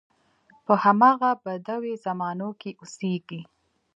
[0.65, 3.41] په همغه بدوي زمانو کې اوسېږي.